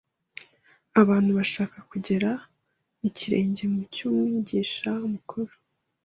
abantu 1.01 1.31
bashaka 1.37 1.77
kugera 1.89 2.29
ikirenge 3.09 3.63
mu 3.73 3.81
cy’Umwigisha 3.93 4.89
Mukuru 5.11 5.53